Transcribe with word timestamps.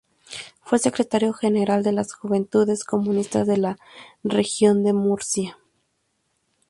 Fue 0.63 0.79
secretario 0.79 1.31
general 1.31 1.83
de 1.83 1.91
las 1.91 2.13
Juventudes 2.15 2.85
Comunistas 2.85 3.45
de 3.45 3.57
la 3.57 3.77
Región 4.23 4.83
de 4.83 4.93
Murcia. 4.93 5.59